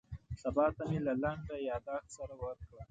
سبا 0.41 0.65
ته 0.75 0.83
مې 0.89 0.99
له 1.07 1.13
لنډ 1.23 1.47
یاداښت 1.69 2.09
سره 2.17 2.33
ورکړه. 2.43 2.79